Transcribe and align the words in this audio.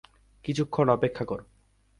কিছুক্ষণ 0.45 0.87
অপেক্ষা 0.89 1.23
কর। 1.25 1.39